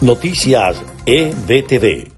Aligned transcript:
Noticias 0.00 0.80
EBTV. 1.06 2.12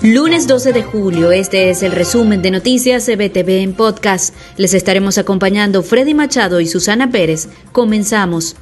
Lunes 0.00 0.46
12 0.46 0.72
de 0.72 0.82
julio, 0.82 1.32
este 1.32 1.68
es 1.68 1.82
el 1.82 1.92
resumen 1.92 2.40
de 2.40 2.50
Noticias 2.50 3.06
EBTV 3.10 3.60
en 3.60 3.74
podcast. 3.74 4.34
Les 4.56 4.72
estaremos 4.72 5.18
acompañando 5.18 5.82
Freddy 5.82 6.14
Machado 6.14 6.60
y 6.60 6.66
Susana 6.66 7.10
Pérez. 7.10 7.50
Comenzamos. 7.72 8.56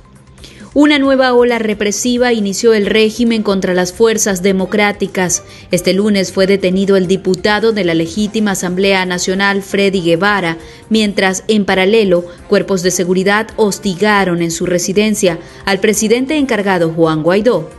Una 0.74 0.98
nueva 0.98 1.34
ola 1.34 1.60
represiva 1.60 2.32
inició 2.32 2.74
el 2.74 2.86
régimen 2.86 3.44
contra 3.44 3.74
las 3.74 3.92
fuerzas 3.92 4.42
democráticas. 4.42 5.44
Este 5.70 5.92
lunes 5.92 6.32
fue 6.32 6.48
detenido 6.48 6.96
el 6.96 7.06
diputado 7.06 7.70
de 7.70 7.84
la 7.84 7.94
legítima 7.94 8.50
Asamblea 8.50 9.06
Nacional, 9.06 9.62
Freddy 9.62 10.00
Guevara, 10.02 10.56
mientras, 10.90 11.44
en 11.46 11.64
paralelo, 11.64 12.24
cuerpos 12.48 12.82
de 12.82 12.90
seguridad 12.90 13.46
hostigaron 13.54 14.42
en 14.42 14.50
su 14.50 14.66
residencia 14.66 15.38
al 15.64 15.78
presidente 15.78 16.36
encargado 16.36 16.90
Juan 16.90 17.22
Guaidó. 17.22 17.77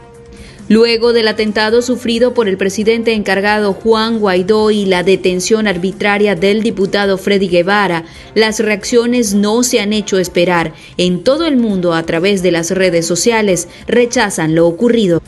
Luego 0.70 1.14
del 1.14 1.28
atentado 1.28 1.82
sufrido 1.82 2.36
por 2.36 2.48
el 2.48 2.56
presidente 2.56 3.14
encargado 3.14 3.74
Juan 3.74 4.20
Guaidó 4.20 4.70
y 4.70 4.86
la 4.86 5.02
detención 5.02 5.66
arbitraria 5.66 6.36
del 6.36 6.62
diputado 6.62 7.18
Freddy 7.18 7.48
Guevara, 7.48 8.06
las 8.36 8.60
reacciones 8.60 9.34
no 9.34 9.64
se 9.64 9.80
han 9.80 9.94
hecho 9.94 10.20
esperar. 10.20 10.74
En 10.98 11.24
todo 11.24 11.48
el 11.48 11.58
mundo, 11.58 11.96
a 11.96 12.04
través 12.04 12.44
de 12.44 12.52
las 12.52 12.70
redes 12.70 13.08
sociales, 13.08 13.68
rechazan 13.88 14.54
lo 14.54 14.68
ocurrido. 14.68 15.24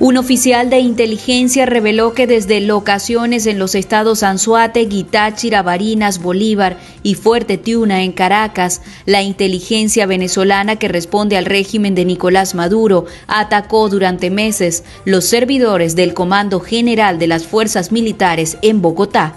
Un 0.00 0.16
oficial 0.16 0.70
de 0.70 0.78
inteligencia 0.78 1.66
reveló 1.66 2.14
que 2.14 2.26
desde 2.26 2.60
locaciones 2.62 3.44
en 3.46 3.58
los 3.58 3.74
estados 3.74 4.22
Anzuategui, 4.22 5.04
Táchira, 5.04 5.62
Barinas, 5.62 6.22
Bolívar 6.22 6.78
y 7.02 7.16
Fuerte 7.16 7.58
Tiuna 7.58 8.02
en 8.02 8.12
Caracas, 8.12 8.80
la 9.04 9.20
inteligencia 9.20 10.06
venezolana 10.06 10.76
que 10.76 10.88
responde 10.88 11.36
al 11.36 11.44
régimen 11.44 11.94
de 11.94 12.06
Nicolás 12.06 12.54
Maduro 12.54 13.04
atacó 13.26 13.90
durante 13.90 14.30
meses 14.30 14.84
los 15.04 15.24
servidores 15.24 15.96
del 15.96 16.14
Comando 16.14 16.60
General 16.60 17.18
de 17.18 17.26
las 17.26 17.46
Fuerzas 17.46 17.92
Militares 17.92 18.58
en 18.62 18.82
Bogotá. 18.82 19.36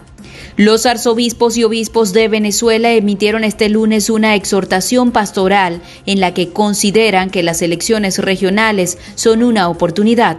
Los 0.55 0.85
arzobispos 0.85 1.57
y 1.57 1.63
obispos 1.63 2.11
de 2.11 2.27
Venezuela 2.27 2.91
emitieron 2.91 3.43
este 3.43 3.69
lunes 3.69 4.09
una 4.09 4.35
exhortación 4.35 5.11
pastoral 5.11 5.81
en 6.05 6.19
la 6.19 6.33
que 6.33 6.49
consideran 6.49 7.29
que 7.29 7.43
las 7.43 7.61
elecciones 7.61 8.17
regionales 8.17 8.97
son 9.15 9.43
una 9.43 9.69
oportunidad. 9.69 10.37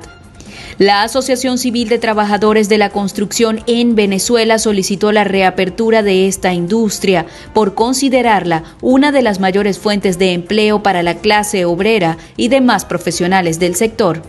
La 0.79 1.03
Asociación 1.03 1.59
Civil 1.59 1.89
de 1.89 1.99
Trabajadores 1.99 2.69
de 2.69 2.79
la 2.79 2.91
Construcción 2.91 3.63
en 3.67 3.95
Venezuela 3.95 4.59
solicitó 4.59 5.13
la 5.13 5.25
reapertura 5.25 6.03
de 6.03 6.27
esta 6.27 6.55
industria 6.55 7.27
por 7.53 7.75
considerarla 7.75 8.65
una 8.81 9.13
de 9.13 9.23
las 9.23 9.41
mayores 9.41 9.79
fuentes 9.79 10.19
de 10.19 10.33
empleo 10.33 10.83
para 10.83 11.03
la 11.03 11.17
clase 11.17 11.65
obrera 11.67 12.17
y 12.37 12.49
demás 12.49 12.85
profesionales 12.85 13.59
del 13.59 13.75
sector. 13.75 14.23